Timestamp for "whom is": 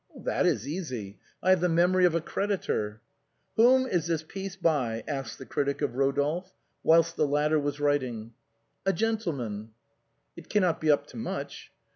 3.57-4.07